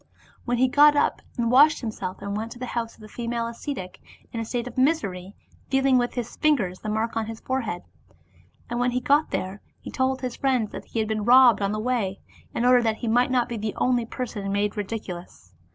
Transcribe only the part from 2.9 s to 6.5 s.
of the female ascetic, in a state of misery, feeling with his